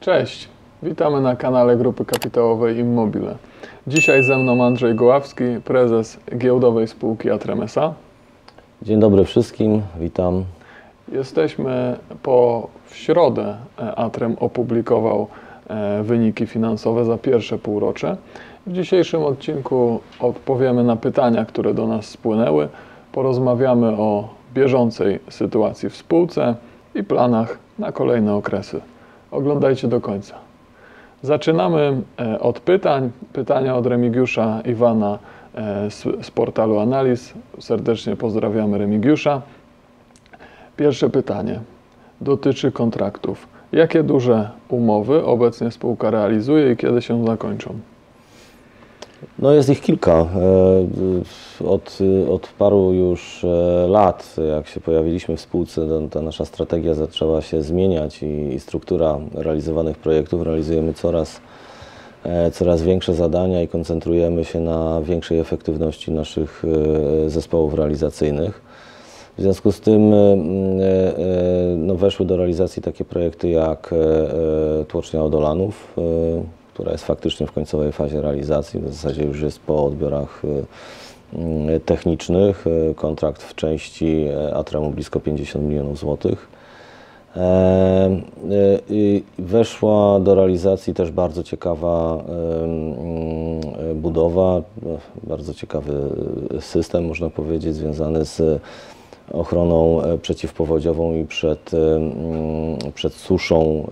Cześć, 0.00 0.48
witamy 0.82 1.20
na 1.20 1.36
kanale 1.36 1.76
Grupy 1.76 2.04
Kapitałowej 2.04 2.78
Immobile. 2.78 3.34
Dzisiaj 3.86 4.22
ze 4.22 4.38
mną 4.38 4.64
Andrzej 4.64 4.94
Goławski, 4.94 5.44
prezes 5.64 6.20
giełdowej 6.38 6.88
spółki 6.88 7.30
Atremesa. 7.30 7.94
Dzień 8.82 9.00
dobry 9.00 9.24
wszystkim, 9.24 9.82
witam. 9.98 10.44
Jesteśmy 11.12 11.96
po 12.22 12.68
w 12.86 12.96
środę 12.96 13.56
e, 13.78 13.94
Atrem 13.94 14.36
opublikował 14.40 15.26
e, 15.68 16.02
wyniki 16.02 16.46
finansowe 16.46 17.04
za 17.04 17.18
pierwsze 17.18 17.58
półrocze. 17.58 18.16
W 18.66 18.72
dzisiejszym 18.72 19.24
odcinku 19.24 20.00
odpowiemy 20.20 20.84
na 20.84 20.96
pytania, 20.96 21.44
które 21.44 21.74
do 21.74 21.86
nas 21.86 22.06
spłynęły. 22.06 22.68
Porozmawiamy 23.12 23.88
o 23.88 24.28
bieżącej 24.54 25.18
sytuacji 25.28 25.90
w 25.90 25.96
spółce 25.96 26.54
i 26.94 27.04
planach 27.04 27.58
na 27.78 27.92
kolejne 27.92 28.34
okresy. 28.34 28.80
Oglądajcie 29.30 29.88
do 29.88 30.00
końca. 30.00 30.34
Zaczynamy 31.22 32.02
e, 32.20 32.40
od 32.40 32.60
pytań. 32.60 33.10
Pytania 33.32 33.76
od 33.76 33.86
Remigiusza 33.86 34.60
Iwana 34.64 35.18
e, 35.54 35.90
z, 35.90 36.26
z 36.26 36.30
portalu 36.30 36.78
Analiz. 36.78 37.34
Serdecznie 37.58 38.16
pozdrawiamy 38.16 38.78
Remigiusza. 38.78 39.42
Pierwsze 40.76 41.10
pytanie 41.10 41.60
dotyczy 42.20 42.72
kontraktów. 42.72 43.48
Jakie 43.72 44.02
duże 44.02 44.50
umowy 44.68 45.24
obecnie 45.24 45.70
spółka 45.70 46.10
realizuje 46.10 46.72
i 46.72 46.76
kiedy 46.76 47.02
się 47.02 47.26
zakończą? 47.26 47.74
No 49.40 49.52
jest 49.52 49.68
ich 49.68 49.80
kilka. 49.80 50.12
E, 50.12 51.66
Od, 51.66 51.98
od 52.30 52.48
paru 52.58 52.92
już 52.92 53.44
e, 53.44 53.86
lat, 53.88 54.36
jak 54.56 54.66
się 54.66 54.80
pojawiliśmy 54.80 55.36
w 55.36 55.40
spółce, 55.40 55.86
ta 56.10 56.22
nasza 56.22 56.44
strategia 56.44 56.94
zaczęła 56.94 57.40
się 57.42 57.62
zmieniać 57.62 58.22
i, 58.22 58.60
struktura 58.60 59.18
realizowanych 59.34 59.98
projektów. 59.98 60.42
Realizujemy 60.42 60.94
coraz, 60.94 61.40
e, 62.24 62.50
coraz 62.50 62.82
większe 62.82 63.14
zadania 63.14 63.62
i 63.62 63.68
koncentrujemy 63.68 64.44
się 64.44 64.60
na 64.60 65.00
większej 65.02 65.38
efektywności 65.38 66.12
naszych 66.12 66.62
zespołów 67.26 67.74
realizacyjnych. 67.74 68.62
W 69.38 69.42
związku 69.42 69.72
z 69.72 69.80
tym 69.80 70.14
no, 71.76 71.94
weszły 71.94 72.26
do 72.26 72.36
realizacji 72.36 72.82
takie 72.82 73.04
projekty 73.04 73.48
jak 73.48 73.94
Tłocznia 74.88 75.24
Odolanów, 75.24 75.94
która 76.80 76.92
jest 76.92 77.04
faktycznie 77.04 77.46
w 77.46 77.52
końcowej 77.52 77.92
fazie 77.92 78.20
realizacji, 78.20 78.80
w 78.80 78.94
zasadzie 78.94 79.24
już 79.24 79.40
jest 79.40 79.58
po 79.60 79.84
odbiorach 79.84 80.42
e, 80.44 81.38
m, 81.38 81.80
technicznych. 81.84 82.64
E, 82.90 82.94
Kontrakt 82.94 83.42
w 83.42 83.54
części 83.54 84.26
Atremu 84.54 84.90
blisko 84.90 85.20
50 85.20 85.64
milionów 85.64 85.98
złotych. 85.98 86.48
E, 87.36 88.10
Weszła 89.38 90.20
do 90.20 90.34
realizacji 90.34 90.94
też 90.94 91.10
bardzo 91.10 91.42
ciekawa 91.42 92.24
budowa, 93.94 94.58
e, 94.58 94.62
bardzo 95.22 95.54
ciekawy 95.54 95.92
system, 96.60 97.06
można 97.06 97.30
powiedzieć, 97.30 97.74
związany 97.74 98.24
z 98.24 98.62
ochroną 99.32 100.02
e, 100.02 100.18
przeciwpowodziową 100.18 101.14
i 101.14 101.24
przed, 101.24 101.70
przed 102.94 103.14
suszą 103.14 103.86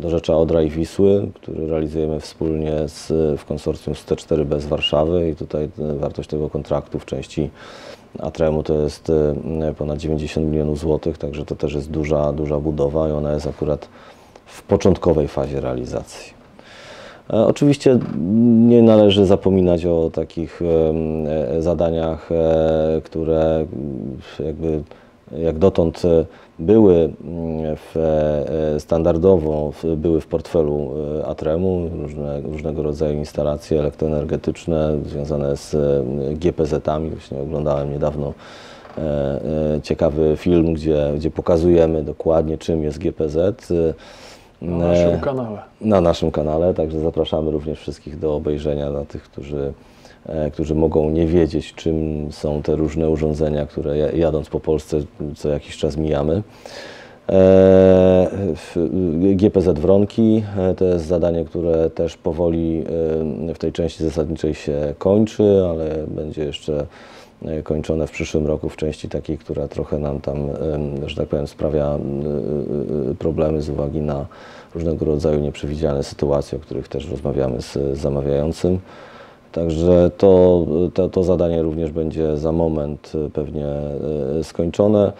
e, 0.00 0.06
e, 0.06 0.10
do 0.10 0.10
rzecza 0.10 0.36
Odra 0.36 0.62
i 0.62 0.70
Wisły, 0.70 1.28
który 1.34 1.66
realizujemy 1.66 2.20
wspólnie 2.20 2.88
z, 2.88 3.12
w 3.40 3.44
konsorcjum 3.44 3.94
z 3.94 4.04
T4B 4.06 4.60
z 4.60 4.66
Warszawy 4.66 5.30
i 5.30 5.36
tutaj 5.36 5.68
e, 5.78 5.94
wartość 5.94 6.28
tego 6.28 6.50
kontraktu 6.50 6.98
w 6.98 7.04
części 7.04 7.50
Atremu 8.18 8.62
to 8.62 8.74
jest 8.74 9.10
e, 9.10 9.74
ponad 9.78 9.98
90 9.98 10.46
milionów 10.46 10.78
złotych, 10.78 11.18
także 11.18 11.44
to 11.44 11.56
też 11.56 11.74
jest 11.74 11.90
duża, 11.90 12.32
duża 12.32 12.58
budowa 12.58 13.08
i 13.08 13.12
ona 13.12 13.32
jest 13.32 13.46
akurat 13.46 13.88
w 14.46 14.62
początkowej 14.62 15.28
fazie 15.28 15.60
realizacji. 15.60 16.34
E, 17.30 17.46
Oczywiście 17.46 17.98
nie 18.68 18.82
należy 18.82 19.26
zapominać 19.26 19.86
o 19.86 20.10
takich 20.14 20.60
zadaniach, 21.58 22.28
które 23.04 23.66
jakby 24.44 24.82
jak 25.38 25.58
dotąd 25.58 26.02
e, 26.04 26.24
były 26.58 26.94
mm, 26.94 27.12
w, 27.76 27.96
e, 28.76 28.80
standardowo 28.80 29.72
w- 29.72 29.96
były 29.96 30.20
w 30.20 30.26
portfelu 30.26 30.90
e, 31.20 31.26
Atremu, 31.26 31.88
różne, 32.02 32.40
różnego 32.40 32.82
rodzaju 32.82 33.18
instalacje 33.18 33.78
elektroenergetyczne 33.80 34.98
związane 35.06 35.56
z 35.56 35.74
e, 35.74 35.78
GPZ-ami. 36.34 37.10
Właśnie 37.10 37.38
oglądałem 37.40 37.92
niedawno 37.92 38.32
e, 38.98 39.00
e, 39.76 39.80
ciekawy 39.82 40.34
film, 40.36 40.74
gdzie, 40.74 41.12
gdzie 41.16 41.30
pokazujemy 41.30 42.02
dokładnie 42.02 42.58
czym 42.58 42.82
jest 42.82 42.98
GPZ. 42.98 43.36
e, 43.70 43.94
Na 44.62 44.76
naszym 44.88 45.10
e, 45.14 45.18
kanale. 45.18 45.58
na 45.80 46.00
naszym 46.00 46.30
kanale, 46.30 46.74
także 46.74 47.00
zapraszamy 47.00 47.50
również 47.50 47.78
wszystkich 47.78 48.18
do 48.18 48.34
obejrzenia 48.34 48.90
dla 48.90 49.04
tych, 49.04 49.22
którzy, 49.22 49.56
e, 49.58 49.99
którzy 50.52 50.74
mogą 50.74 51.10
nie 51.10 51.26
wiedzieć, 51.26 51.74
czym 51.74 52.26
są 52.32 52.62
te 52.62 52.76
różne 52.76 53.10
urządzenia, 53.10 53.66
które 53.66 53.98
ja- 53.98 54.10
jadąc 54.12 54.48
po 54.48 54.60
Polsce 54.60 54.96
co 55.36 55.48
jakiś 55.48 55.76
czas 55.76 55.96
mijamy. 55.96 56.34
E, 56.36 56.42
w- 58.56 58.76
GPZ 59.36 59.78
Wronki 59.78 60.42
e, 60.58 60.74
to 60.74 60.84
jest 60.84 61.06
zadanie, 61.06 61.44
które 61.44 61.90
też 61.90 62.16
powoli 62.16 62.84
e, 63.50 63.54
w 63.54 63.58
tej 63.58 63.72
części 63.72 64.04
zasadniczej 64.04 64.54
się 64.54 64.94
kończy, 64.98 65.62
ale 65.70 66.04
będzie 66.08 66.44
jeszcze 66.44 66.86
e, 67.44 67.62
kończone 67.62 68.06
w 68.06 68.10
przyszłym 68.10 68.46
roku 68.46 68.68
w 68.68 68.76
części 68.76 69.08
takiej, 69.08 69.38
która 69.38 69.68
trochę 69.68 69.98
nam 69.98 70.20
tam, 70.20 70.38
że 71.06 71.16
tak 71.16 71.28
powiem, 71.28 71.46
sprawia 71.46 71.86
e, 71.86 73.10
e, 73.10 73.14
problemy 73.14 73.62
z 73.62 73.68
uwagi 73.68 74.00
na 74.00 74.26
różnego 74.74 75.04
rodzaju 75.04 75.40
nieprzewidziane 75.40 76.02
sytuacje, 76.04 76.58
o 76.58 76.60
których 76.60 76.88
też 76.88 77.10
rozmawiamy 77.10 77.62
z 77.62 77.98
zamawiającym. 77.98 78.78
Także 79.52 80.10
to, 80.18 80.66
to, 80.94 81.08
to 81.08 81.22
zadanie 81.22 81.62
również 81.62 81.90
będzie 81.90 82.36
za 82.36 82.52
moment 82.52 83.12
e, 83.26 83.30
pewnie 83.30 83.66
e, 83.66 84.44
skończone. 84.44 85.12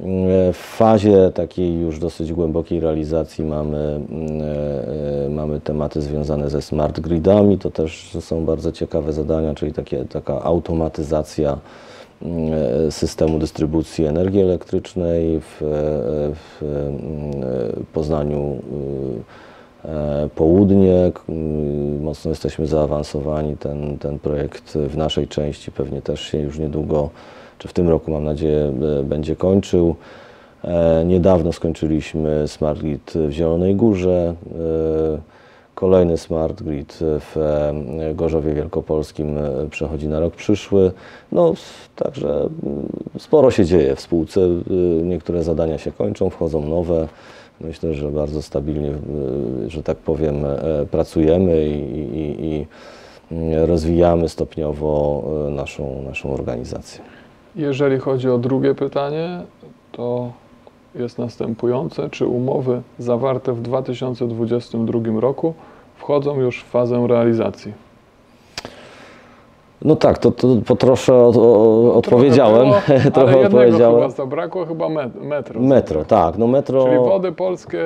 E, 0.00 0.52
W 0.52 0.56
fazie 0.56 1.30
takiej 1.34 1.80
już 1.80 1.98
dosyć 1.98 2.32
głębokiej 2.32 2.80
realizacji 2.80 3.44
mamy, 3.44 4.00
mm, 4.10 5.32
mamy 5.34 5.60
tematy 5.60 6.02
związane 6.02 6.50
ze 6.50 6.62
smart 6.62 7.00
gridami. 7.00 7.58
To 7.58 7.70
też 7.70 8.16
są 8.20 8.44
bardzo 8.44 8.72
ciekawe 8.72 9.12
zadania, 9.12 9.54
czyli 9.54 9.72
takie, 9.72 10.04
taka 10.04 10.42
automatyzacja 10.42 11.58
systemu 12.90 13.38
dystrybucji 13.38 14.04
energii 14.04 14.40
elektrycznej 14.40 15.40
w, 15.40 15.56
w 16.34 16.62
mm, 16.62 17.84
Poznaniu. 17.92 18.56
E, 19.84 20.28
Południe, 20.34 21.12
mocno 22.00 22.28
jesteśmy 22.28 22.66
zaawansowani. 22.66 23.56
Ten, 23.56 23.98
ten 23.98 24.18
projekt 24.18 24.72
w 24.74 24.96
naszej 24.96 25.28
części 25.28 25.72
pewnie 25.72 26.02
też 26.02 26.20
się 26.20 26.38
już 26.38 26.58
niedługo, 26.58 27.10
czy 27.58 27.68
w 27.68 27.72
tym 27.72 27.88
roku 27.88 28.10
mam 28.10 28.24
nadzieję, 28.24 28.72
e, 29.00 29.02
będzie 29.02 29.36
kończył. 29.36 29.94
E, 30.64 31.04
Niedawno 31.06 31.52
skończyliśmy 31.52 32.48
Smart 32.48 32.80
Grid 32.80 33.12
w 33.14 33.30
Zielonej 33.30 33.74
Górze. 33.76 34.34
Kolejny 35.74 36.18
Smart 36.18 36.62
Grid 36.62 36.98
w 37.00 37.36
Gorzowie 38.14 38.54
Wielkopolskim 38.54 39.38
przechodzi 39.70 40.08
na 40.08 40.20
rok 40.20 40.34
przyszły. 40.34 40.92
No, 41.32 41.54
także 41.96 42.48
sporo 43.18 43.50
się 43.50 43.64
dzieje 43.64 43.96
w 43.96 44.00
spółce. 44.00 44.40
Niektóre 45.02 45.42
zadania 45.42 45.78
się 45.78 45.92
kończą, 45.92 46.30
wchodzą 46.30 46.68
nowe. 46.68 47.08
Myślę, 47.64 47.94
że 47.94 48.10
bardzo 48.10 48.42
stabilnie, 48.42 48.90
y, 49.66 49.70
że 49.70 49.82
tak 49.82 49.96
powiem, 49.96 50.44
e, 50.44 50.86
pracujemy 50.90 51.66
i, 51.68 51.98
i, 52.18 52.44
i 52.46 52.66
rozwijamy 53.66 54.28
stopniowo 54.28 55.22
e, 55.48 55.50
naszą, 55.50 56.02
naszą 56.02 56.34
organizację. 56.34 57.00
Jeżeli 57.56 57.98
chodzi 57.98 58.30
o 58.30 58.38
drugie 58.38 58.74
pytanie, 58.74 59.42
to 59.92 60.32
jest 60.94 61.18
następujące. 61.18 62.10
Czy 62.10 62.26
umowy 62.26 62.82
zawarte 62.98 63.52
w 63.52 63.62
2022 63.62 65.20
roku 65.20 65.54
wchodzą 65.96 66.40
już 66.40 66.62
w 66.62 66.66
fazę 66.66 67.06
realizacji? 67.06 67.72
No 69.84 69.96
tak, 69.96 70.18
to, 70.18 70.30
to 70.30 70.48
po 70.66 70.76
trosze 70.76 71.14
o, 71.14 71.32
o, 71.36 71.94
odpowiedziałem. 71.94 72.70
Trochę, 72.70 72.98
było, 72.98 73.10
trochę 73.14 73.32
ale 73.34 73.46
odpowiedziałem. 73.46 73.94
chyba 73.94 74.10
zabrakło, 74.10 74.66
chyba 74.66 74.86
met- 74.86 75.20
metro. 75.20 75.60
Metro, 75.60 76.04
tak. 76.04 76.38
No 76.38 76.46
metro. 76.46 76.84
Czyli 76.84 76.96
wody 76.98 77.32
polskie 77.32 77.78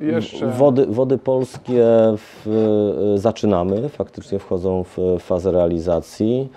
jeszcze... 0.00 0.46
Wody, 0.46 0.86
wody 0.86 1.18
polskie 1.18 1.84
w, 2.16 2.46
y, 3.14 3.18
zaczynamy, 3.18 3.88
faktycznie 3.88 4.38
wchodzą 4.38 4.84
w 4.84 4.98
fazę 5.20 5.52
realizacji. 5.52 6.48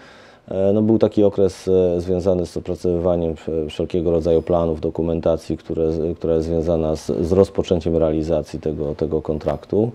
E, 0.51 0.73
No, 0.73 0.81
był 0.81 0.97
taki 0.99 1.23
okres 1.23 1.67
e, 1.67 2.01
związany 2.01 2.45
z 2.45 2.57
opracowywaniem 2.57 3.35
e, 3.65 3.69
wszelkiego 3.69 4.11
rodzaju 4.11 4.41
planów, 4.41 4.81
dokumentacji, 4.81 5.57
które, 5.57 5.83
która 6.15 6.33
jest 6.35 6.47
związana 6.47 6.95
z, 6.95 7.05
z 7.07 7.31
rozpoczęciem 7.31 7.97
realizacji 7.97 8.59
tego, 8.59 8.95
tego 8.95 9.21
kontraktu. 9.21 9.91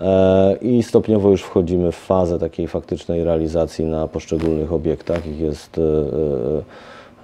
E, 0.00 0.56
I 0.62 0.82
stopniowo 0.82 1.30
już 1.30 1.42
wchodzimy 1.42 1.92
w 1.92 1.96
fazę 1.96 2.38
takiej 2.38 2.68
faktycznej 2.68 3.24
realizacji 3.24 3.84
na 3.84 4.08
poszczególnych 4.08 4.72
obiektach. 4.72 5.26
Ich 5.26 5.40
jest 5.40 5.78
e, 5.78 5.82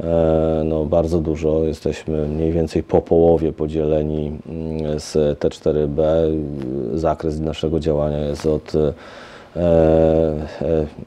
e, 0.05 0.63
no, 0.65 0.85
bardzo 0.85 1.19
dużo. 1.19 1.65
Jesteśmy 1.65 2.29
mniej 2.29 2.53
więcej 2.53 2.83
po 2.83 3.03
połowie 3.03 3.53
podzieleni 3.53 4.39
mm, 4.49 5.01
z 5.01 5.39
T4B. 5.39 6.03
Zakres 6.95 7.41
naszego 7.41 7.81
działania 7.81 8.19
jest 8.19 8.47
od 8.47 8.73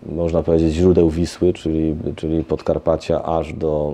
można 0.05 0.43
powiedzieć 0.43 0.73
źródeł 0.73 1.09
Wisły, 1.09 1.53
czyli, 1.53 1.95
czyli 2.15 2.43
Podkarpacia 2.43 3.23
aż 3.23 3.53
do 3.53 3.93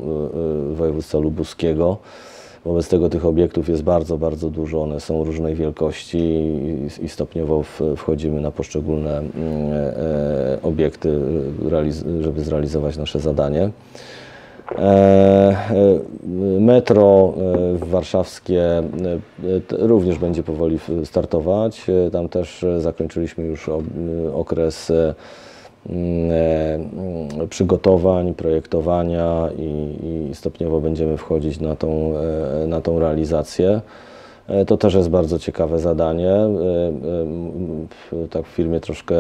województwa 0.74 1.18
lubuskiego. 1.18 1.98
Wobec 2.66 2.90
tego 2.90 3.10
tych 3.10 3.26
obiektów 3.26 3.70
jest 3.70 3.84
bardzo, 3.84 4.18
bardzo 4.18 4.50
dużo. 4.50 4.82
One 4.82 5.00
są 5.00 5.24
różnej 5.24 5.56
wielkości 5.56 6.18
i, 7.02 7.10
stopniowo 7.10 7.64
wchodzimy 7.98 8.42
na 8.42 8.52
poszczególne 8.52 9.18
mm, 9.18 9.34
e, 9.74 10.62
obiekty, 10.64 11.20
realiz- 11.70 12.22
żeby 12.22 12.42
zrealizować 12.44 12.98
nasze 12.98 13.20
zadanie. 13.20 13.70
E, 14.72 14.80
e, 14.82 15.60
Metro 16.60 17.34
e, 17.84 17.86
warszawskie 17.86 18.64
e, 18.64 18.84
również 19.70 20.18
będzie 20.18 20.44
powoli 20.44 20.80
startować. 21.04 21.86
E, 22.08 22.12
Tam 22.12 22.30
też 22.30 22.64
e, 22.64 22.82
zakończyliśmy 22.82 23.44
już 23.44 23.70
okres 24.34 24.92
e, 24.92 25.10
e, 25.10 25.16
przygotowań, 27.50 28.34
projektowania 28.34 29.50
i, 29.58 29.96
i 30.04 30.36
stopniowo 30.36 30.82
będziemy 30.82 31.18
wchodzić 31.18 31.60
na 31.60 31.76
tą, 31.76 32.14
e, 32.64 32.68
na 32.68 32.82
tą 32.82 33.00
realizację. 33.00 33.82
E, 34.47 34.65
To 34.65 34.77
też 34.77 34.94
jest 34.94 35.09
bardzo 35.09 35.39
ciekawe 35.39 35.80
zadanie. 35.80 36.31
E, 36.31 36.47
e, 38.24 38.27
Tak 38.30 38.45
w 38.45 38.50
firmie 38.50 38.80
troszkę 38.80 39.15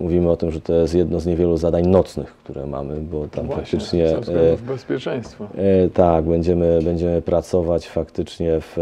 mówimy 0.00 0.30
o 0.30 0.36
tym, 0.36 0.50
że 0.50 0.60
to 0.60 0.72
jest 0.72 0.94
jedno 0.94 1.20
z 1.20 1.26
niewielu 1.26 1.56
zadań 1.56 1.86
nocnych, 1.86 2.32
które 2.44 2.66
mamy, 2.66 2.96
bo 2.96 3.28
tam 3.28 3.46
Właśnie, 3.46 3.62
faktycznie 3.62 4.08
ze 4.08 4.20
względów 4.20 4.62
bezpieczeństwa. 4.62 5.48
E, 5.56 5.88
Tak, 5.88 6.24
będziemy, 6.24 6.78
będziemy 6.84 7.22
pracować 7.22 7.88
faktycznie 7.88 8.60
w, 8.60 8.76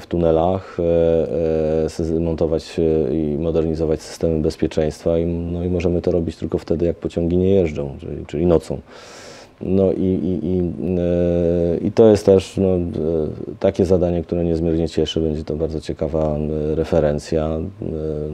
w 0.00 0.06
tunelach, 0.06 0.76
montować 2.20 2.80
i 3.12 3.36
modernizować 3.40 4.02
systemy 4.02 4.42
bezpieczeństwa 4.42 5.18
i, 5.18 5.26
no 5.26 5.64
i 5.64 5.68
możemy 5.68 6.02
to 6.02 6.10
robić 6.10 6.36
tylko 6.36 6.58
wtedy, 6.58 6.86
jak 6.86 6.96
pociągi 6.96 7.36
nie 7.36 7.50
jeżdżą, 7.50 7.96
czyli, 8.00 8.26
czyli 8.26 8.46
nocą. 8.46 8.78
No 9.62 9.92
i, 9.92 10.04
i, 10.04 10.46
i, 10.46 10.60
e, 10.60 11.76
i 11.86 11.92
to 11.92 12.06
jest 12.06 12.26
też 12.26 12.56
no, 12.56 12.68
e, 12.68 12.78
takie 13.60 13.84
zadanie, 13.84 14.22
które 14.22 14.44
niezmiernie 14.44 14.88
cieszy. 14.88 15.20
Będzie 15.20 15.44
to 15.44 15.54
bardzo 15.54 15.80
ciekawa 15.80 16.36
e, 16.36 16.74
referencja, 16.74 17.48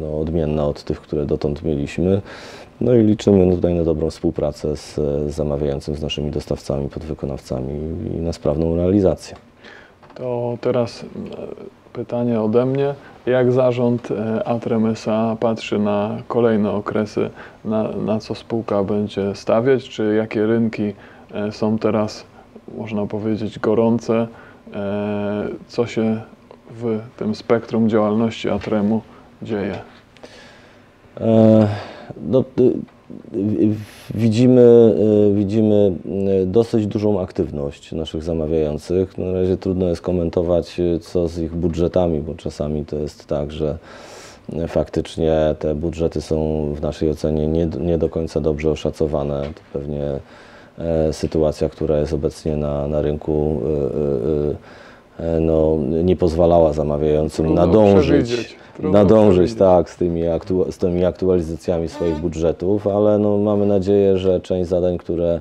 no, 0.00 0.20
odmienna 0.20 0.66
od 0.66 0.84
tych, 0.84 1.00
które 1.00 1.26
dotąd 1.26 1.62
mieliśmy. 1.62 2.22
No 2.80 2.94
i 2.94 3.02
liczymy 3.02 3.54
tutaj 3.54 3.74
na 3.74 3.84
dobrą 3.84 4.10
współpracę 4.10 4.76
z, 4.76 5.00
zamawiającym, 5.34 5.94
z 5.94 6.02
naszymi 6.02 6.30
dostawcami, 6.30 6.88
podwykonawcami 6.88 7.74
i 8.16 8.20
na 8.20 8.32
sprawną 8.32 8.76
realizację. 8.76 9.36
To 10.14 10.58
teraz 10.60 11.04
pytanie 11.92 12.40
ode 12.40 12.66
mnie. 12.66 12.94
Jak 13.26 13.52
zarząd 13.52 14.10
e, 14.10 14.48
Atrem 14.48 14.86
S.A. 14.86 15.36
patrzy 15.40 15.78
na 15.78 16.16
kolejne 16.28 16.70
okresy, 16.70 17.30
na, 17.64 17.88
na 17.92 18.18
co 18.18 18.34
spółka 18.34 18.84
będzie 18.84 19.34
stawiać? 19.34 19.88
Czy 19.88 20.14
jakie 20.14 20.46
rynki 20.46 20.92
są 21.50 21.78
teraz, 21.78 22.24
można 22.78 23.06
powiedzieć, 23.06 23.58
gorące? 23.58 24.28
E, 24.74 25.48
Co 25.68 25.86
się 25.86 26.20
w 26.70 27.00
tym 27.16 27.34
spektrum 27.34 27.88
działalności 27.88 28.50
Atremu 28.50 29.02
dzieje? 29.42 29.78
E, 31.20 31.68
No, 32.28 32.44
y, 32.58 32.62
y, 32.62 33.74
widzimy, 34.14 34.94
y, 35.30 35.34
widzimy 35.34 35.92
dosyć 36.46 36.86
dużą 36.86 37.20
aktywność 37.20 37.92
naszych 37.92 38.22
zamawiających. 38.22 39.18
Na 39.18 39.32
razie 39.32 39.56
trudno 39.56 39.88
jest 39.88 40.00
komentować, 40.00 40.80
co 41.00 41.28
z 41.28 41.38
ich 41.38 41.54
budżetami, 41.54 42.20
bo 42.20 42.34
czasami 42.34 42.84
to 42.84 42.96
jest 42.96 43.26
tak, 43.26 43.52
że 43.52 43.78
faktycznie 44.68 45.54
te 45.58 45.74
budżety 45.74 46.20
są 46.20 46.68
w 46.74 46.80
naszej 46.82 47.10
ocenie 47.10 47.46
nie, 47.46 47.66
nie 47.66 47.98
do 47.98 48.08
końca 48.08 48.40
dobrze 48.40 48.70
oszacowane. 48.70 49.42
To 49.42 49.78
pewnie 49.78 50.04
e, 50.04 50.20
sytuacja, 51.12 51.68
która 51.68 51.98
jest 51.98 52.12
obecnie 52.12 52.56
na, 52.56 52.88
na 52.88 53.02
rynku, 53.02 53.60
y, 55.18 55.24
y, 55.24 55.40
no, 55.40 55.76
nie 56.04 56.16
pozwalała 56.16 56.72
zamawiającym 56.72 57.44
Trudno 57.44 57.66
nadążyć, 57.66 58.56
nadążyć 58.78 59.54
tak, 59.54 59.90
z, 59.90 59.96
tymi 59.96 60.22
aktu- 60.22 60.72
z 60.72 60.78
tymi 60.78 61.04
aktualizacjami 61.04 61.88
swoich 61.88 62.16
budżetów, 62.16 62.86
ale 62.86 63.18
no, 63.18 63.38
mamy 63.38 63.66
nadzieję, 63.66 64.18
że 64.18 64.40
część 64.40 64.68
zadań, 64.68 64.98
które 64.98 65.40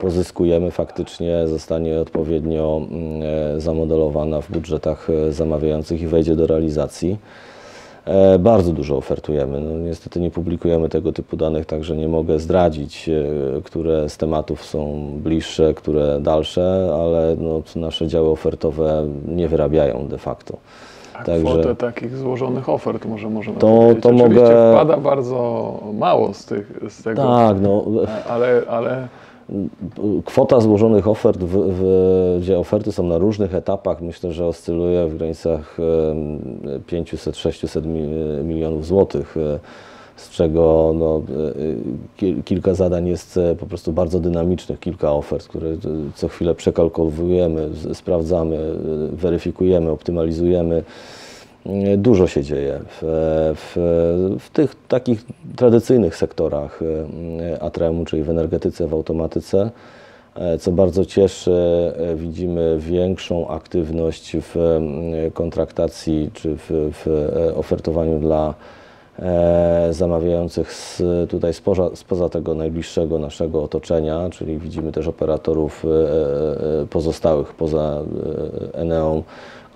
pozyskujemy, 0.00 0.70
faktycznie 0.70 1.48
zostanie 1.48 2.00
odpowiednio 2.00 2.80
mm, 2.90 3.22
e, 3.56 3.60
zamodelowana 3.60 4.40
w 4.40 4.50
budżetach 4.50 5.08
e, 5.10 5.32
zamawiających 5.32 6.02
i 6.02 6.06
wejdzie 6.06 6.36
do 6.36 6.46
realizacji. 6.46 7.16
E, 8.04 8.38
Bardzo 8.38 8.72
dużo 8.72 8.96
ofertujemy. 8.96 9.60
No, 9.60 9.78
niestety 9.78 10.20
nie 10.20 10.30
publikujemy 10.30 10.88
tego 10.88 11.12
typu 11.12 11.36
danych, 11.36 11.66
także 11.66 11.96
nie 11.96 12.08
mogę 12.08 12.38
zdradzić, 12.38 13.08
e, 13.08 13.62
które 13.62 14.08
z 14.08 14.16
tematów 14.16 14.64
są 14.64 15.10
bliższe, 15.16 15.74
które 15.74 16.20
dalsze, 16.20 16.90
ale 16.94 17.36
no, 17.38 17.62
nasze 17.76 18.06
działy 18.06 18.28
ofertowe 18.30 19.06
nie 19.28 19.48
wyrabiają 19.48 20.08
de 20.08 20.18
facto. 20.18 20.56
A 21.14 21.24
Także- 21.24 21.44
kwotę 21.44 21.76
takich 21.76 22.16
złożonych 22.16 22.68
ofert 22.68 23.04
może 23.06 23.30
możemy 23.30 23.58
To- 23.58 23.66
powiedzieć. 23.66 24.02
to 24.02 24.08
Oczywiście 24.08 24.40
mogę- 24.40 24.72
wpada 24.72 24.96
bardzo 24.96 25.74
mało 25.98 26.34
z, 26.34 26.44
tych, 26.44 26.72
z 26.88 27.02
tego, 27.02 27.22
Tak, 27.22 27.56
no, 27.60 27.84
ale, 28.28 28.62
ale 28.68 29.08
Kwota 30.24 30.60
złożonych 30.60 31.08
ofert, 31.08 31.38
w, 31.44 31.56
w, 31.56 32.38
gdzie 32.42 32.58
oferty 32.58 32.92
są 32.92 33.02
na 33.02 33.18
różnych 33.18 33.54
etapach, 33.54 34.00
myślę, 34.02 34.32
że 34.32 34.46
oscyluje 34.46 35.06
w 35.06 35.16
granicach 35.16 35.76
em, 35.80 36.82
500-600 37.04 37.86
mi- 37.86 38.44
milionów 38.44 38.86
złotych, 38.86 39.36
e, 39.36 39.58
z 40.16 40.30
czego 40.30 40.92
no, 40.98 41.22
e, 41.28 41.52
ki- 42.16 42.42
kilka 42.44 42.74
zadań 42.74 43.08
jest 43.08 43.36
e, 43.36 43.54
po 43.56 43.66
prostu 43.66 43.92
bardzo 43.92 44.20
dynamicznych, 44.20 44.80
kilka 44.80 45.12
ofert, 45.12 45.48
które 45.48 45.68
co 46.14 46.28
chwilę 46.28 46.54
przekalkulowujemy, 46.54 47.68
z- 47.74 47.96
sprawdzamy, 47.96 48.58
weryfikujemy, 49.12 49.90
optymalizujemy. 49.90 50.82
E, 51.66 51.96
Dużo 51.96 52.26
się 52.26 52.42
dzieje 52.42 52.80
w, 52.86 52.98
w, 53.56 53.76
w 54.40 54.50
tych 54.50 54.74
takich 54.88 55.24
tradycyjnych 55.56 56.16
sektorach 56.16 56.80
e, 57.52 57.62
Atremu, 57.62 58.04
czyli 58.04 58.22
w 58.22 58.30
energetyce, 58.30 58.86
w 58.86 58.92
automatyce. 58.94 59.70
E, 60.34 60.58
Co 60.58 60.72
bardzo 60.72 61.04
cieszy, 61.04 61.52
e, 61.96 62.14
widzimy 62.16 62.76
większą 62.78 63.48
aktywność 63.48 64.36
w 64.40 64.56
e, 64.56 65.30
kontraktacji 65.30 66.30
czy 66.34 66.56
w, 66.56 66.90
w 66.92 67.06
e, 67.48 67.54
ofertowaniu 67.54 68.18
dla 68.18 68.54
e, 69.18 69.88
zamawiających 69.90 70.72
z, 70.72 71.02
tutaj 71.30 71.54
spoza, 71.54 71.90
spoza 71.94 72.28
tego 72.28 72.54
najbliższego 72.54 73.18
naszego 73.18 73.62
otoczenia, 73.62 74.28
czyli 74.30 74.58
widzimy 74.58 74.92
też 74.92 75.06
operatorów 75.06 75.84
e, 75.84 75.88
e, 76.82 76.86
pozostałych 76.86 77.54
poza 77.54 78.02
e, 78.72 78.74
Eneą, 78.78 79.22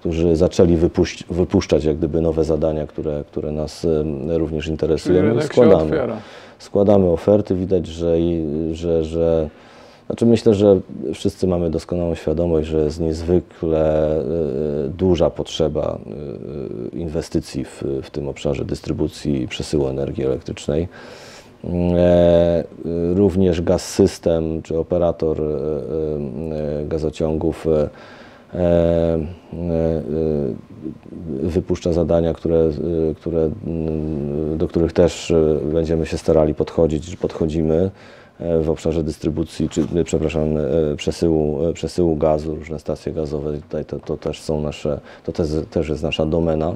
którzy 0.04 0.36
zaczęli 0.36 0.76
wypuść, 0.76 1.24
wypuszczać 1.30 1.84
jak 1.84 1.96
gdyby 1.96 2.20
nowe 2.20 2.44
zadania, 2.44 2.86
które, 2.86 3.24
które 3.26 3.52
nas 3.52 3.84
e, 3.84 4.38
również 4.38 4.66
interesują. 4.66 5.42
składamy 5.42 5.90
składamy 6.58 7.10
oferty, 7.10 7.54
widać, 7.54 7.86
że, 7.86 8.16
że, 8.72 9.04
że 9.04 9.48
znaczy 10.06 10.26
myślę, 10.26 10.54
że 10.54 10.80
wszyscy 11.14 11.46
mamy 11.46 11.70
doskonałą 11.70 12.14
świadomość, 12.14 12.68
że 12.68 12.78
jest 12.78 13.00
niezwykle 13.00 14.16
e, 14.16 14.24
duża 14.88 15.30
potrzeba 15.30 15.98
e, 16.94 16.98
inwestycji 16.98 17.64
w, 17.64 17.82
w 18.02 18.10
tym 18.10 18.28
obszarze 18.28 18.64
dystrybucji 18.64 19.42
i 19.42 19.48
przesyłu 19.48 19.88
energii 19.88 20.24
elektrycznej. 20.24 20.88
Również 23.14 23.62
gaz 23.62 23.88
system 23.88 24.62
czy 24.62 24.78
operator 24.78 25.40
gazociągów 26.88 27.66
wypuszcza 31.42 31.92
zadania, 31.92 32.34
które, 32.34 32.56
e, 32.56 33.14
które, 33.14 33.50
do 34.56 34.68
których 34.68 34.92
też 34.92 35.30
e, 35.30 35.60
będziemy 35.72 36.06
się 36.06 36.18
starali 36.18 36.54
podchodzić, 36.54 37.16
podchodzimy 37.16 37.90
e, 38.38 38.60
w 38.60 38.70
obszarze 38.70 39.04
dystrybucji, 39.04 39.68
czy 39.68 39.86
e, 39.96 40.04
przepraszam, 40.04 40.56
e, 40.56 40.96
przesyłu, 40.96 41.64
e, 41.64 41.72
przesyłu 41.72 42.16
gazu, 42.16 42.54
różne 42.54 42.78
stacje 42.78 43.12
gazowe, 43.12 43.52
tutaj 43.52 43.84
to, 43.84 43.98
to 43.98 44.16
też 44.16 44.40
są 44.40 44.60
nasze, 44.60 45.00
to 45.24 45.32
też, 45.32 45.48
też 45.70 45.88
jest 45.88 46.02
nasza 46.02 46.26
domena. 46.26 46.74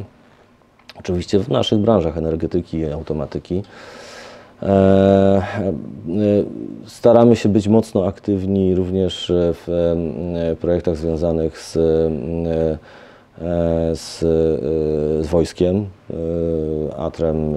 Oczywiście 0.99 1.39
w 1.39 1.49
naszych 1.49 1.79
branżach 1.79 2.19
energetyki 2.19 2.79
i 2.79 2.93
automatyki. 2.93 3.63
E, 4.63 4.67
e, 4.67 5.43
Staramy 6.87 7.37
się 7.37 7.49
być 7.49 7.69
mocno 7.69 8.07
aktywni 8.07 8.75
również 8.75 9.33
w 9.35 9.69
e, 10.53 10.57
projektach 10.57 10.97
związanych 10.97 11.59
z, 11.59 11.73
z, 13.99 14.19
z 15.27 15.27
wojskiem. 15.27 15.87
Atrem 16.99 17.55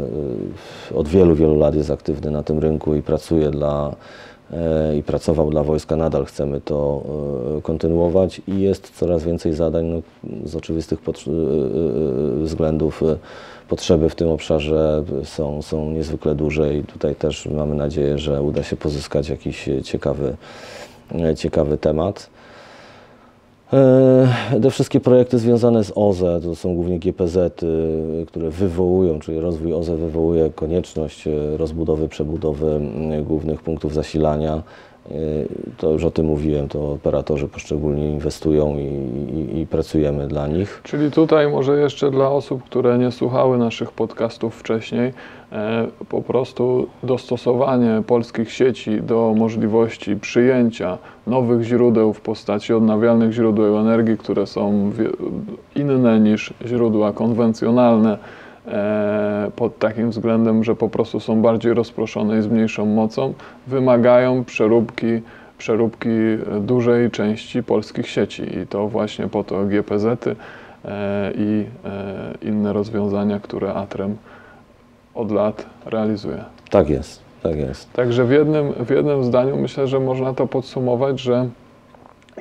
od 0.96 1.08
wielu, 1.08 1.36
wielu 1.36 1.58
lat 1.58 1.75
jest 1.75 1.91
aktywny 1.91 2.31
na 2.31 2.43
tym 2.43 2.60
rynku 2.60 2.96
i 2.96 3.01
pracuje 3.01 3.50
dla 3.50 3.96
i 4.98 5.03
pracował 5.03 5.50
dla 5.50 5.63
wojska, 5.63 5.96
nadal 5.96 6.25
chcemy 6.25 6.62
to 6.62 7.03
e, 7.58 7.62
kontynuować 7.62 8.41
i 8.48 8.62
jest 8.62 8.91
coraz 8.96 9.24
więcej 9.24 9.53
zadań 9.53 9.86
no, 9.86 10.01
z 10.46 10.55
oczywistych 10.55 11.00
e, 11.00 11.12
e, 11.12 12.43
względów. 12.43 13.03
e, 13.03 13.17
Potrzeby 13.67 14.10
w 14.10 14.15
tym 14.15 14.29
obszarze 14.29 15.03
są, 15.24 15.62
są 15.62 15.89
niezwykle 15.91 16.36
duże 16.36 16.75
i 16.75 16.84
tutaj 16.84 17.15
też 17.15 17.46
mamy 17.46 17.75
nadzieję, 17.75 18.17
że 18.17 18.41
uda 18.41 18.63
się 18.63 18.75
pozyskać 18.75 19.29
jakiś 19.29 19.70
ciekawy, 19.84 20.36
e, 21.15 21.36
ciekawy 21.36 21.77
temat. 21.77 22.29
E, 23.73 24.59
Te 24.61 24.71
wszystkie 24.71 24.99
projekty 24.99 25.39
związane 25.39 25.83
z 25.83 25.91
OZE 25.95 26.39
to 26.43 26.55
są 26.55 26.75
głównie 26.75 26.99
GPZ, 26.99 27.63
y, 27.63 28.25
które 28.27 28.49
wywołują, 28.49 29.19
czyli 29.19 29.39
rozwój 29.39 29.73
OZE 29.73 29.97
wywołuje 29.97 30.49
konieczność 30.49 31.27
e, 31.27 31.57
rozbudowy, 31.57 32.07
przebudowy 32.07 32.71
m, 32.75 33.23
głównych 33.23 33.61
punktów 33.61 33.93
zasilania. 33.93 34.63
E, 35.05 35.13
To 35.77 35.91
już 35.91 36.03
o 36.03 36.12
tym 36.12 36.25
mówiłem, 36.25 36.67
to 36.67 36.91
operatorzy 36.91 37.48
poszczególnie 37.48 38.12
inwestują 38.12 38.77
i, 38.77 38.84
i, 38.84 39.60
i 39.60 39.67
pracujemy 39.67 40.27
dla 40.27 40.48
nich. 40.48 40.81
Czyli 40.84 41.12
tutaj 41.12 41.51
może 41.51 41.79
jeszcze 41.79 42.12
dla 42.12 42.29
osób, 42.29 42.63
które 42.63 42.98
nie 42.98 43.12
słuchały 43.12 43.58
naszych 43.58 43.91
podcastów 43.91 44.55
wcześniej, 44.55 45.13
e, 45.51 45.88
po 46.10 46.22
prostu 46.22 46.88
dostosowanie 47.03 48.03
polskich 48.08 48.51
sieci 48.51 49.01
do 49.01 49.34
możliwości 49.38 50.15
przyjęcia 50.15 50.98
nowych 51.27 51.63
źródeł 51.63 52.13
w 52.13 52.22
postaci 52.22 52.74
odnawialnych 52.74 53.31
źródeł 53.31 53.77
energii, 53.77 54.17
które 54.17 54.48
są 54.48 54.91
inne 55.75 56.20
niż 56.20 56.53
źródła 56.65 57.13
konwencjonalne, 57.13 58.17
pod 59.56 59.80
takim 59.80 60.10
względem, 60.10 60.63
że 60.63 60.75
po 60.75 60.89
prostu 60.89 61.20
są 61.20 61.41
bardziej 61.41 61.74
rozproszone 61.74 62.39
i 62.39 62.41
z 62.41 62.48
mniejszą 62.48 62.86
mocą, 62.86 63.34
wymagają 63.68 64.44
przeróbki 64.44 65.22
przeróbki 65.62 66.10
e, 66.10 66.60
dużej 66.60 67.12
części 67.12 67.63
polskich 67.63 68.08
sieci 68.10 68.58
i 68.58 68.68
to 68.68 68.88
właśnie 68.88 69.27
po 69.27 69.44
to 69.44 69.65
GPZ-y 69.65 70.36
e, 70.86 71.32
i 71.36 71.65
e, 71.86 72.48
inne 72.50 72.74
rozwiązania, 72.74 73.39
które 73.39 73.74
Atrem 73.74 74.18
od 75.15 75.32
lat 75.32 75.65
realizuje. 75.86 76.44
Tak 76.70 76.89
jest, 76.89 77.22
tak 77.44 77.56
jest. 77.56 77.94
Także 77.94 78.25
w 78.25 78.32
jednym, 78.32 78.74
w 78.74 78.89
jednym 78.89 79.24
zdaniu 79.24 79.58
myślę, 79.58 79.88
że 79.88 80.00
można 80.00 80.34
to 80.34 80.48
podsumować, 80.48 81.20
że 81.20 81.50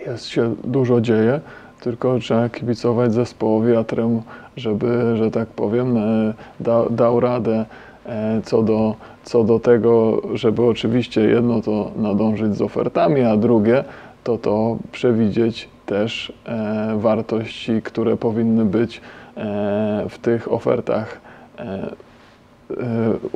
jest 0.07 0.27
się 0.27 0.55
dużo 0.65 1.01
dzieje, 1.01 1.41
tylko 1.81 2.19
trzeba 2.19 2.49
kibicować 2.49 3.13
zespołowi 3.13 3.77
Atremu, 3.77 4.23
żeby, 4.57 5.17
że 5.17 5.31
tak 5.31 5.49
powiem, 5.49 5.97
e, 5.97 6.35
da, 6.61 6.85
dał 6.91 7.21
radę 7.21 7.65
e, 8.07 8.41
co 8.45 8.63
do, 8.63 8.95
co 9.25 9.45
do 9.45 9.61
tego, 9.61 10.23
żeby 10.35 10.67
oczywiście 10.67 11.21
jedno 11.21 11.63
to 11.63 11.91
nadążyć 11.97 12.57
z 12.57 12.63
ofertami, 12.63 13.21
a 13.21 13.37
drugie 13.37 13.85
to 14.25 14.39
to 14.39 14.77
przewidzieć 14.93 15.69
też 15.87 16.33
e, 16.47 16.97
wartości, 16.99 17.83
które 17.83 18.17
powinny 18.17 18.65
być 18.65 19.01
w 20.09 20.19
tych 20.19 20.53
ofertach 20.53 21.21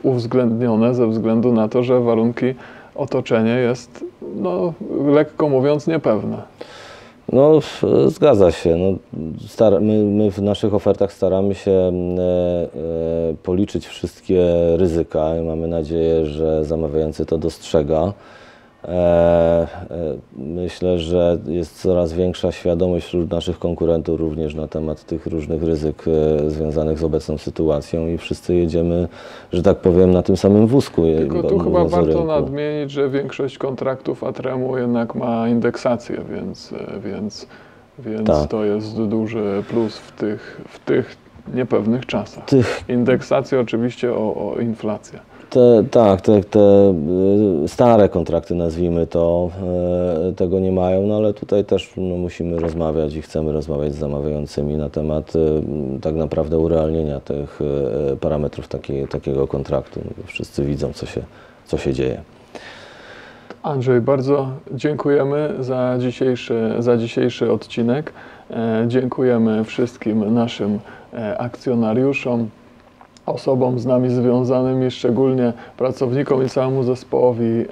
uwzględnione 0.02 0.94
ze 0.94 1.06
względu 1.06 1.52
na 1.52 1.68
to, 1.68 1.82
że 1.82 2.00
warunki 2.00 2.54
otoczenie 2.94 3.50
jest, 3.50 4.04
no, 4.36 4.72
lekko 5.06 5.48
mówiąc, 5.48 5.86
niepewne. 5.86 6.42
No, 7.32 7.60
zgadza 8.06 8.52
się. 8.52 8.76
No, 8.76 8.98
star- 9.48 9.80
my, 9.80 10.04
my 10.04 10.30
w 10.30 10.38
naszych 10.38 10.74
ofertach 10.74 11.12
staramy 11.12 11.54
się 11.54 11.70
e, 11.70 11.92
e, 13.30 13.34
policzyć 13.42 13.86
wszystkie 13.86 14.44
ryzyka 14.76 15.36
i 15.36 15.42
mamy 15.42 15.68
nadzieję, 15.68 16.26
że 16.26 16.64
zamawiający 16.64 17.26
to 17.26 17.38
dostrzega. 17.38 18.12
E, 18.88 18.88
e, 18.90 20.16
myślę, 20.36 20.98
że 20.98 21.38
jest 21.46 21.80
coraz 21.82 22.12
większa 22.12 22.52
świadomość 22.52 23.06
wśród 23.06 23.30
naszych 23.30 23.58
konkurentów 23.58 24.20
również 24.20 24.54
na 24.54 24.68
temat 24.68 25.04
tych 25.04 25.26
różnych 25.26 25.62
ryzyk 25.62 26.04
e, 26.06 26.50
związanych 26.50 26.98
z 26.98 27.04
obecną 27.04 27.38
sytuacją 27.38 28.06
i 28.06 28.18
wszyscy 28.18 28.54
jedziemy, 28.54 29.08
że 29.52 29.62
tak 29.62 29.76
powiem, 29.76 30.10
na 30.10 30.22
tym 30.22 30.36
samym 30.36 30.66
wózku. 30.66 31.02
Tylko 31.02 31.42
tu 31.42 31.58
chyba 31.58 31.84
warto 31.84 32.06
rynku. 32.06 32.24
nadmienić, 32.24 32.90
że 32.90 33.10
większość 33.10 33.58
kontraktów 33.58 34.24
Atremu 34.24 34.78
jednak 34.78 35.14
ma 35.14 35.48
indeksację, 35.48 36.20
więc, 36.30 36.74
więc, 37.04 37.46
więc 37.98 38.26
Tak. 38.26 38.48
to 38.48 38.64
jest 38.64 39.02
duży 39.02 39.62
plus 39.68 39.96
w 39.96 40.12
tych, 40.12 40.60
w 40.68 40.78
tych 40.78 41.16
niepewnych 41.54 42.06
czasach. 42.06 42.44
Tych 42.44 42.84
Indeksacja 42.88 43.60
oczywiście 43.60 44.12
o, 44.12 44.52
o 44.52 44.60
inflację. 44.60 45.18
Te, 45.54 45.84
tak, 45.90 46.20
te, 46.20 46.40
te 46.40 46.94
y, 47.64 47.68
stare 47.68 48.08
kontrakty, 48.08 48.54
nazwijmy 48.54 49.06
to, 49.06 49.50
e, 50.28 50.32
tego 50.32 50.60
nie 50.60 50.72
mają, 50.72 51.06
no 51.06 51.16
ale 51.16 51.34
tutaj 51.34 51.64
też 51.64 51.92
no, 51.96 52.16
musimy 52.16 52.60
rozmawiać 52.60 53.14
i 53.14 53.22
chcemy 53.22 53.52
rozmawiać 53.52 53.94
z 53.94 53.98
zamawiającymi 53.98 54.76
na 54.76 54.90
temat 54.90 55.36
y, 55.36 55.40
tak 56.00 56.14
naprawdę 56.14 56.58
urealnienia 56.58 57.20
tych 57.20 57.60
y, 58.12 58.16
parametrów 58.16 58.68
takiego 59.10 59.46
kontraktu. 59.46 60.00
Wszyscy 60.26 60.64
widzą, 60.64 60.92
co 60.92 61.06
się, 61.06 61.22
co 61.64 61.78
się 61.78 61.92
dzieje. 61.92 62.22
Andrzej, 63.62 64.00
bardzo 64.00 64.48
dziękujemy 64.72 65.54
za 65.60 65.96
dzisiejszy, 65.98 66.74
za 66.78 66.96
dzisiejszy 66.96 67.52
odcinek. 67.52 68.12
E, 68.50 68.84
dziękujemy 68.88 69.64
wszystkim 69.64 70.34
naszym 70.34 70.78
e, 71.12 71.38
akcjonariuszom, 71.38 72.48
osobom 73.26 73.78
z 73.78 73.86
nami 73.86 74.10
związanymi, 74.10 74.90
szczególnie 74.90 75.52
pracownikom 75.76 76.44
i 76.46 76.48
całemu 76.48 76.82
zespołowi 76.82 77.44
e, 77.44 77.64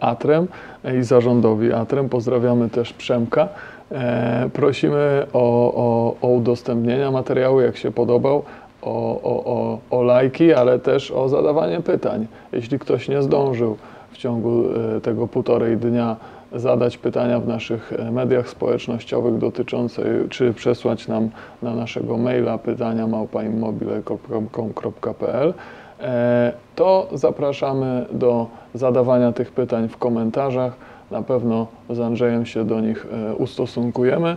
Atrem 0.00 0.48
e, 0.84 0.98
i 0.98 1.02
zarządowi 1.02 1.72
Atrem. 1.72 2.08
Pozdrawiamy 2.08 2.70
też 2.70 2.92
Przemka. 2.92 3.48
E, 3.92 4.50
prosimy 4.52 5.26
o, 5.32 5.74
o, 5.74 6.14
o 6.22 6.28
udostępnienia 6.28 7.10
materiału, 7.10 7.60
jak 7.60 7.76
się 7.76 7.90
podobał, 7.90 8.42
o, 8.82 9.20
o, 9.22 9.78
o, 9.90 10.02
lajki, 10.02 10.54
ale 10.54 10.78
też 10.78 11.10
o 11.10 11.28
zadawanie 11.28 11.80
pytań. 11.80 12.26
Jeśli 12.52 12.78
ktoś 12.78 13.08
nie 13.08 13.22
zdążył 13.22 13.76
w 14.12 14.16
ciągu 14.16 14.62
tego 15.02 15.28
półtorej 15.28 15.76
dnia 15.76 16.16
zadać 16.52 16.98
pytania 16.98 17.40
w 17.40 17.48
naszych 17.48 17.92
e, 17.92 18.10
mediach 18.10 18.48
społecznościowych 18.48 19.38
dotyczące, 19.38 20.02
czy 20.30 20.54
przesłać 20.54 21.08
nam 21.08 21.30
na 21.62 21.74
naszego 21.74 22.16
maila 22.16 22.58
pytania 22.58 23.06
małpaimmobile.com.pl, 23.06 25.54
e, 26.00 26.52
to 26.76 27.08
zapraszamy 27.12 28.06
do 28.12 28.46
zadawania 28.74 29.32
tych 29.32 29.52
pytań 29.52 29.88
w 29.88 29.96
komentarzach. 29.96 30.72
Na 31.10 31.22
pewno 31.22 31.66
z 31.90 32.00
Andrzejem 32.00 32.46
się 32.46 32.64
do 32.64 32.80
nich 32.80 33.06
e, 33.12 33.34
ustosunkujemy. 33.34 34.36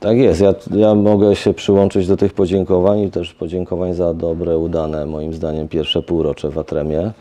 Tak 0.00 0.16
jest, 0.16 0.40
ja, 0.40 0.54
ja 0.70 0.94
mogę 0.94 1.36
się 1.36 1.54
przyłączyć 1.54 2.06
do 2.06 2.16
tych 2.16 2.32
podziękowań 2.32 2.98
i 2.98 3.10
też 3.10 3.34
podziękowań 3.34 3.94
za 3.94 4.14
dobre, 4.14 4.58
udane 4.58 5.06
moim 5.06 5.34
zdaniem 5.34 5.68
pierwsze 5.68 6.02
półrocze 6.02 6.50
w 6.50 6.58
Atremie 6.58 7.12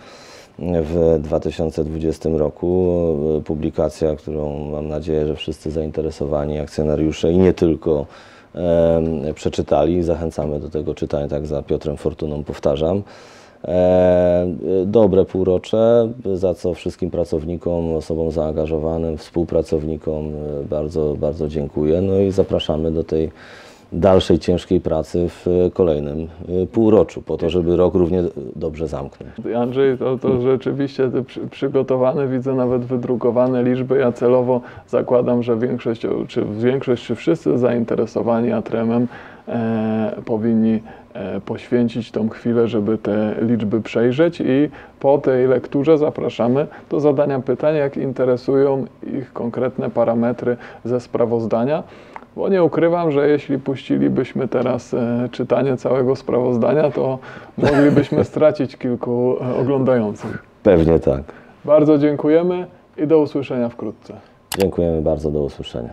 w 0.59 1.19
2020 1.19 2.29
roku. 2.29 2.97
Publikacja, 3.45 4.15
którą 4.15 4.69
mam 4.71 4.87
nadzieję, 4.87 5.27
że 5.27 5.35
wszyscy 5.35 5.71
zainteresowani 5.71 6.59
akcjonariusze 6.59 7.31
i 7.31 7.37
nie 7.37 7.53
tylko 7.53 8.05
e, 8.55 9.33
przeczytali. 9.35 10.03
Zachęcamy 10.03 10.59
do 10.59 10.69
tego 10.69 10.95
czytania, 10.95 11.27
tak 11.27 11.47
za 11.47 11.63
Piotrem 11.63 11.97
Fortuną 11.97 12.43
powtarzam. 12.43 13.03
E, 13.65 14.47
dobre 14.85 15.25
półrocze, 15.25 16.09
za 16.33 16.53
co 16.53 16.73
wszystkim 16.73 17.11
pracownikom, 17.11 17.95
osobom 17.95 18.31
zaangażowanym, 18.31 19.17
współpracownikom 19.17 20.25
e, 20.25 20.63
bardzo, 20.69 21.15
bardzo 21.19 21.47
dziękuję. 21.47 22.01
No 22.01 22.19
i 22.19 22.31
zapraszamy 22.31 22.91
do 22.91 23.03
tej 23.03 23.31
dalszej 23.93 24.39
ciężkiej 24.39 24.81
pracy 24.81 25.29
w 25.29 25.47
e, 25.47 25.71
kolejnym 25.71 26.19
e, 26.63 26.67
półroczu, 26.67 27.21
po 27.21 27.37
to, 27.37 27.49
żeby 27.49 27.77
rok 27.77 27.93
równie 27.93 28.23
dobrze 28.55 28.87
zamknąć. 28.87 29.31
Andrzej, 29.57 29.97
to, 29.97 30.17
to 30.17 30.41
rzeczywiście 30.41 31.11
przy, 31.27 31.47
przygotowane, 31.47 32.27
widzę 32.27 32.53
nawet 32.53 32.85
wydrukowane 32.85 33.63
liczby. 33.63 33.97
Ja 33.97 34.11
celowo 34.11 34.61
zakładam, 34.87 35.43
że 35.43 35.57
większość, 35.57 36.01
czy 36.27 36.45
większość, 36.45 37.05
czy 37.05 37.15
wszyscy 37.15 37.57
zainteresowani 37.57 38.51
Atremem 38.51 39.07
e, 39.47 40.15
powinni 40.25 40.81
e, 41.13 41.41
poświęcić 41.41 42.11
tą 42.11 42.29
chwilę, 42.29 42.67
żeby 42.67 42.97
te 42.97 43.35
liczby 43.41 43.81
przejrzeć 43.81 44.41
i 44.41 44.69
po 44.99 45.17
tej 45.17 45.47
lekturze 45.47 45.97
zapraszamy 45.97 46.67
do 46.89 46.99
zadania 46.99 47.39
pytań, 47.39 47.75
jak 47.75 47.97
interesują 47.97 48.85
ich 49.17 49.33
konkretne 49.33 49.89
parametry 49.89 50.57
ze 50.85 50.99
sprawozdania. 50.99 51.83
Bo 52.35 52.49
nie 52.49 52.63
ukrywam, 52.63 53.11
że 53.11 53.29
jeśli 53.29 53.59
puścilibyśmy 53.59 54.47
teraz 54.47 54.93
e, 54.93 55.29
czytanie 55.31 55.77
całego 55.77 56.15
sprawozdania, 56.15 56.91
to 56.91 57.19
moglibyśmy 57.57 58.23
stracić 58.33 58.77
kilku 58.77 59.35
e, 59.41 59.55
oglądających. 59.55 60.43
Pewnie 60.63 60.99
tak. 60.99 61.21
Bardzo 61.65 61.97
dziękujemy 61.97 62.65
i 62.97 63.07
do 63.07 63.19
usłyszenia 63.19 63.69
wkrótce. 63.69 64.13
Dziękujemy 64.59 65.01
bardzo, 65.01 65.31
do 65.31 65.43
usłyszenia. 65.43 65.89